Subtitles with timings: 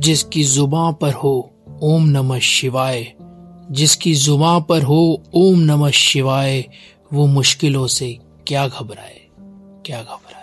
[0.00, 3.12] जिसकी जुबां पर हो ओम नमः शिवाय,
[3.70, 6.64] जिसकी जुबां पर हो ओम नमः शिवाय,
[7.12, 9.20] वो मुश्किलों से क्या घबराए
[9.86, 10.39] क्या घबराए।